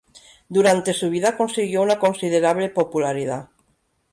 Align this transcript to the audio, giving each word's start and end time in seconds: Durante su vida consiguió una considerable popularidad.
Durante 0.49 0.95
su 0.95 1.11
vida 1.11 1.37
consiguió 1.37 1.83
una 1.83 1.99
considerable 1.99 2.69
popularidad. 2.71 3.49